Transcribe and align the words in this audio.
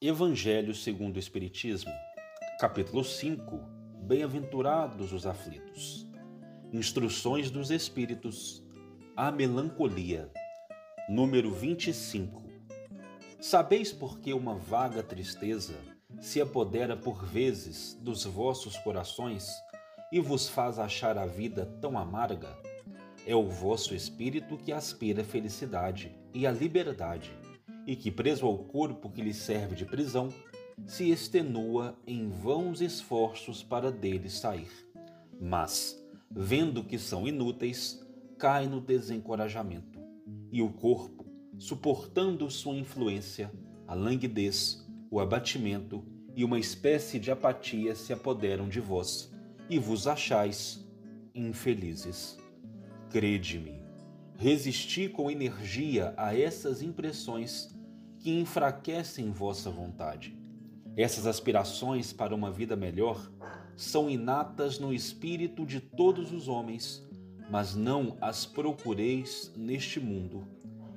Evangelho 0.00 0.76
segundo 0.76 1.16
o 1.16 1.18
Espiritismo, 1.18 1.90
capítulo 2.60 3.02
5 3.02 3.58
Bem-aventurados 4.04 5.12
os 5.12 5.26
aflitos. 5.26 6.08
Instruções 6.72 7.50
dos 7.50 7.72
Espíritos, 7.72 8.64
a 9.16 9.32
melancolia, 9.32 10.30
número 11.08 11.50
25. 11.50 12.44
Sabeis 13.40 13.92
por 13.92 14.20
que 14.20 14.32
uma 14.32 14.54
vaga 14.54 15.02
tristeza 15.02 15.74
se 16.20 16.40
apodera 16.40 16.96
por 16.96 17.24
vezes 17.24 17.98
dos 18.00 18.24
vossos 18.24 18.76
corações 18.76 19.48
e 20.12 20.20
vos 20.20 20.48
faz 20.48 20.78
achar 20.78 21.18
a 21.18 21.26
vida 21.26 21.66
tão 21.80 21.98
amarga? 21.98 22.56
É 23.26 23.34
o 23.34 23.48
vosso 23.48 23.96
espírito 23.96 24.56
que 24.58 24.70
aspira 24.70 25.22
a 25.22 25.24
felicidade 25.24 26.16
e 26.32 26.46
a 26.46 26.52
liberdade, 26.52 27.36
e 27.88 27.96
que, 27.96 28.10
preso 28.10 28.44
ao 28.44 28.58
corpo 28.58 29.08
que 29.08 29.22
lhe 29.22 29.32
serve 29.32 29.74
de 29.74 29.86
prisão, 29.86 30.28
se 30.84 31.10
extenua 31.10 31.98
em 32.06 32.28
vãos 32.28 32.82
esforços 32.82 33.62
para 33.62 33.90
dele 33.90 34.28
sair. 34.28 34.68
Mas, 35.40 35.98
vendo 36.30 36.84
que 36.84 36.98
são 36.98 37.26
inúteis, 37.26 38.06
cai 38.36 38.66
no 38.66 38.78
desencorajamento, 38.78 39.98
e 40.52 40.60
o 40.60 40.68
corpo, 40.68 41.24
suportando 41.56 42.50
sua 42.50 42.76
influência, 42.76 43.50
a 43.86 43.94
languidez, 43.94 44.86
o 45.10 45.18
abatimento 45.18 46.04
e 46.36 46.44
uma 46.44 46.58
espécie 46.58 47.18
de 47.18 47.30
apatia 47.30 47.94
se 47.94 48.12
apoderam 48.12 48.68
de 48.68 48.80
vós, 48.80 49.32
e 49.70 49.78
vos 49.78 50.06
achais 50.06 50.86
infelizes. 51.34 52.36
Crede-me, 53.08 53.80
resisti 54.36 55.08
com 55.08 55.30
energia 55.30 56.12
a 56.18 56.38
essas 56.38 56.82
impressões 56.82 57.77
que 58.28 58.38
enfraquecem 58.38 59.30
vossa 59.30 59.70
vontade. 59.70 60.36
Essas 60.94 61.26
aspirações 61.26 62.12
para 62.12 62.34
uma 62.34 62.50
vida 62.50 62.76
melhor 62.76 63.32
são 63.74 64.10
inatas 64.10 64.78
no 64.78 64.92
espírito 64.92 65.64
de 65.64 65.80
todos 65.80 66.30
os 66.30 66.46
homens, 66.46 67.08
mas 67.50 67.74
não 67.74 68.18
as 68.20 68.44
procureis 68.44 69.50
neste 69.56 69.98
mundo. 69.98 70.46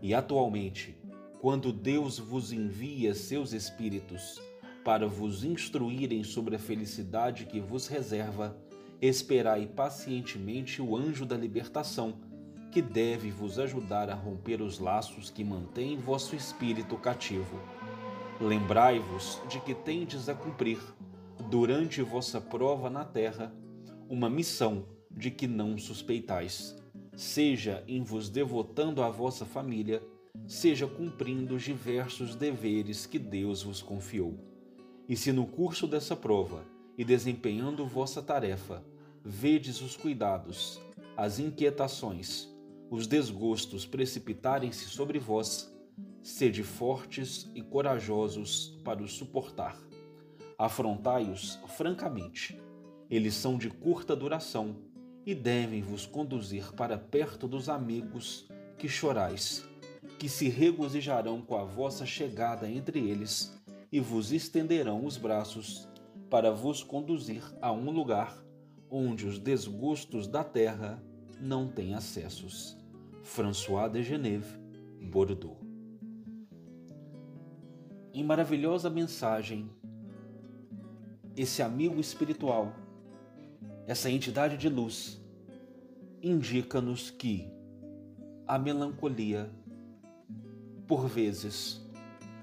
E 0.00 0.14
atualmente, 0.14 0.98
quando 1.38 1.70
Deus 1.70 2.18
vos 2.18 2.50
envia 2.50 3.14
seus 3.14 3.52
espíritos 3.52 4.40
para 4.82 5.06
vos 5.06 5.44
instruírem 5.44 6.24
sobre 6.24 6.56
a 6.56 6.58
felicidade 6.58 7.44
que 7.44 7.60
vos 7.60 7.88
reserva, 7.88 8.56
esperai 9.02 9.66
pacientemente 9.66 10.80
o 10.80 10.96
anjo 10.96 11.26
da 11.26 11.36
libertação, 11.36 12.20
que 12.78 12.82
deve 12.82 13.28
vos 13.32 13.58
ajudar 13.58 14.08
a 14.08 14.14
romper 14.14 14.62
os 14.62 14.78
laços 14.78 15.30
que 15.30 15.42
mantêm 15.42 15.98
vosso 15.98 16.36
espírito 16.36 16.96
cativo. 16.96 17.58
Lembrai-vos 18.40 19.42
de 19.48 19.58
que 19.58 19.74
tendes 19.74 20.28
a 20.28 20.34
cumprir, 20.36 20.78
durante 21.50 22.00
vossa 22.02 22.40
prova 22.40 22.88
na 22.88 23.04
terra, 23.04 23.52
uma 24.08 24.30
missão 24.30 24.86
de 25.10 25.28
que 25.28 25.48
não 25.48 25.76
suspeitais, 25.76 26.76
seja 27.16 27.82
em 27.88 28.00
vos 28.04 28.28
devotando 28.28 29.02
à 29.02 29.10
vossa 29.10 29.44
família, 29.44 30.00
seja 30.46 30.86
cumprindo 30.86 31.56
os 31.56 31.64
diversos 31.64 32.36
deveres 32.36 33.06
que 33.06 33.18
Deus 33.18 33.64
vos 33.64 33.82
confiou. 33.82 34.38
E 35.08 35.16
se 35.16 35.32
no 35.32 35.48
curso 35.48 35.88
dessa 35.88 36.14
prova 36.14 36.64
e 36.96 37.04
desempenhando 37.04 37.84
vossa 37.88 38.22
tarefa, 38.22 38.84
vedes 39.24 39.80
os 39.80 39.96
cuidados, 39.96 40.80
as 41.16 41.40
inquietações, 41.40 42.56
os 42.90 43.06
desgostos 43.06 43.84
precipitarem-se 43.84 44.86
sobre 44.86 45.18
vós, 45.18 45.70
sede 46.22 46.62
fortes 46.62 47.50
e 47.54 47.62
corajosos 47.62 48.78
para 48.84 49.02
os 49.02 49.12
suportar. 49.12 49.78
Afrontai-os 50.56 51.58
francamente. 51.76 52.60
Eles 53.10 53.34
são 53.34 53.58
de 53.58 53.70
curta 53.70 54.16
duração 54.16 54.76
e 55.24 55.34
devem 55.34 55.82
vos 55.82 56.06
conduzir 56.06 56.72
para 56.72 56.96
perto 56.96 57.46
dos 57.46 57.68
amigos 57.68 58.48
que 58.78 58.88
chorais, 58.88 59.68
que 60.18 60.28
se 60.28 60.48
regozijarão 60.48 61.42
com 61.42 61.56
a 61.56 61.64
vossa 61.64 62.06
chegada 62.06 62.70
entre 62.70 62.98
eles 62.98 63.54
e 63.92 64.00
vos 64.00 64.32
estenderão 64.32 65.04
os 65.04 65.16
braços 65.16 65.88
para 66.30 66.50
vos 66.50 66.82
conduzir 66.82 67.42
a 67.60 67.72
um 67.72 67.90
lugar 67.90 68.42
onde 68.90 69.26
os 69.26 69.38
desgostos 69.38 70.26
da 70.26 70.42
terra 70.42 71.02
não 71.40 71.68
têm 71.68 71.94
acessos. 71.94 72.76
François 73.28 73.88
de 73.88 74.02
Geneve, 74.02 74.58
Bordeaux. 75.02 75.58
Em 78.12 78.24
maravilhosa 78.24 78.88
mensagem, 78.88 79.70
esse 81.36 81.62
amigo 81.62 82.00
espiritual, 82.00 82.72
essa 83.86 84.10
entidade 84.10 84.56
de 84.56 84.70
luz, 84.70 85.22
indica-nos 86.22 87.10
que 87.10 87.46
a 88.46 88.58
melancolia, 88.58 89.50
por 90.86 91.06
vezes, 91.06 91.86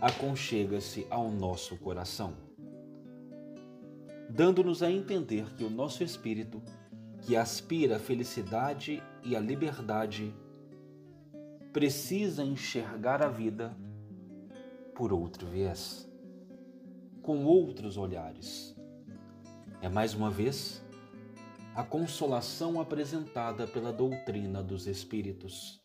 aconchega-se 0.00 1.08
ao 1.10 1.28
nosso 1.28 1.76
coração, 1.76 2.34
dando-nos 4.30 4.82
a 4.84 4.90
entender 4.90 5.44
que 5.56 5.64
o 5.64 5.70
nosso 5.70 6.04
espírito, 6.04 6.62
que 7.22 7.36
aspira 7.36 7.96
à 7.96 7.98
felicidade 7.98 9.02
e 9.24 9.34
à 9.34 9.40
liberdade, 9.40 10.32
precisa 11.72 12.42
enxergar 12.44 13.22
a 13.22 13.28
vida 13.28 13.76
por 14.94 15.12
outro 15.12 15.46
viés, 15.46 16.10
com 17.22 17.44
outros 17.44 17.96
olhares. 17.96 18.76
É 19.80 19.88
mais 19.88 20.14
uma 20.14 20.30
vez 20.30 20.82
a 21.74 21.84
consolação 21.84 22.80
apresentada 22.80 23.66
pela 23.66 23.92
doutrina 23.92 24.62
dos 24.62 24.86
Espíritos, 24.88 25.80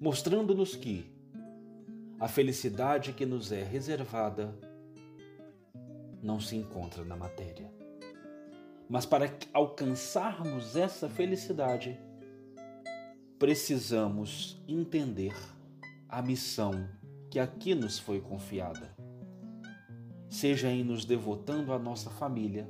mostrando-nos 0.00 0.76
que 0.76 1.12
a 2.20 2.28
felicidade 2.28 3.12
que 3.12 3.26
nos 3.26 3.50
é 3.50 3.64
reservada 3.64 4.56
não 6.22 6.38
se 6.38 6.54
encontra 6.54 7.04
na 7.04 7.16
matéria. 7.16 7.72
Mas 8.88 9.04
para 9.04 9.32
alcançarmos 9.52 10.76
essa 10.76 11.08
felicidade, 11.08 11.98
precisamos 13.38 14.62
entender 14.66 15.34
a 16.08 16.20
missão 16.20 16.88
que 17.30 17.38
aqui 17.38 17.74
nos 17.74 17.98
foi 17.98 18.20
confiada. 18.20 18.96
Seja 20.28 20.70
em 20.70 20.84
nos 20.84 21.04
devotando 21.04 21.72
à 21.72 21.78
nossa 21.78 22.10
família, 22.10 22.68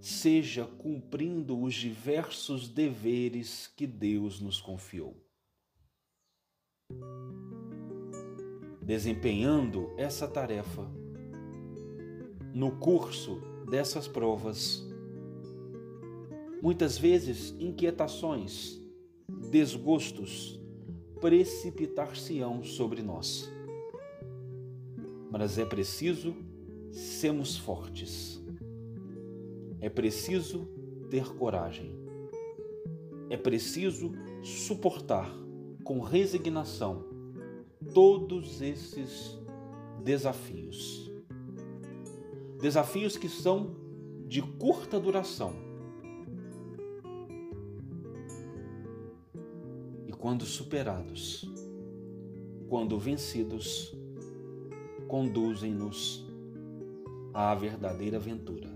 seja 0.00 0.64
cumprindo 0.64 1.60
os 1.60 1.74
diversos 1.74 2.68
deveres 2.68 3.66
que 3.76 3.86
Deus 3.86 4.40
nos 4.40 4.60
confiou. 4.60 5.28
desempenhando 8.88 9.92
essa 9.98 10.26
tarefa. 10.26 10.90
No 12.54 12.78
curso 12.78 13.38
dessas 13.70 14.08
provas, 14.08 14.82
muitas 16.62 16.96
vezes 16.96 17.54
inquietações, 17.60 18.80
desgostos 19.28 20.60
precipitar-se-ão 21.20 22.62
sobre 22.62 23.02
nós. 23.02 23.50
Mas 25.30 25.58
é 25.58 25.64
preciso 25.64 26.34
sermos 26.90 27.56
fortes. 27.56 28.40
É 29.80 29.88
preciso 29.88 30.66
ter 31.10 31.26
coragem. 31.34 31.94
É 33.30 33.36
preciso 33.36 34.12
suportar 34.42 35.30
com 35.84 36.00
resignação 36.00 37.04
todos 37.92 38.60
esses 38.62 39.38
desafios. 40.02 41.10
Desafios 42.60 43.16
que 43.16 43.28
são 43.28 43.76
de 44.26 44.42
curta 44.42 44.98
duração. 44.98 45.67
Quando 50.18 50.44
superados, 50.44 51.48
quando 52.68 52.98
vencidos, 52.98 53.96
conduzem-nos 55.06 56.26
à 57.32 57.54
verdadeira 57.54 58.16
aventura, 58.16 58.68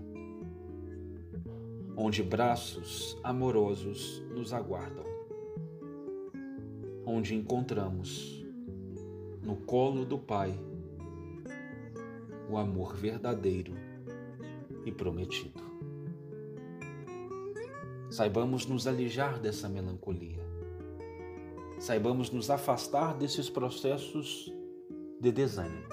onde 1.97 2.23
braços 2.23 3.17
amorosos 3.21 4.23
nos 4.33 4.53
aguardam, 4.53 5.05
onde 7.05 7.35
encontramos 7.35 8.43
no 9.41 9.57
colo 9.57 10.05
do 10.05 10.17
Pai 10.17 10.57
o 12.49 12.57
amor 12.57 12.95
verdadeiro 12.95 13.73
e 14.85 14.91
prometido. 14.91 15.61
Saibamos 18.09 18.65
nos 18.65 18.87
alijar 18.87 19.39
dessa 19.39 19.67
melancolia. 19.67 20.52
Saibamos 21.83 22.31
nos 22.31 22.49
afastar 22.49 23.13
desses 23.17 23.49
processos 23.49 24.49
de 25.19 25.33
desânimo, 25.33 25.83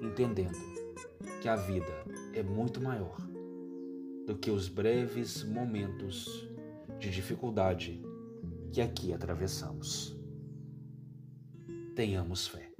entendendo 0.00 0.56
que 1.42 1.48
a 1.48 1.56
vida 1.56 1.92
é 2.32 2.40
muito 2.40 2.80
maior 2.80 3.16
do 4.24 4.38
que 4.38 4.52
os 4.52 4.68
breves 4.68 5.42
momentos 5.42 6.48
de 7.00 7.10
dificuldade 7.10 8.00
que 8.70 8.80
aqui 8.80 9.12
atravessamos. 9.12 10.16
Tenhamos 11.96 12.46
fé. 12.46 12.73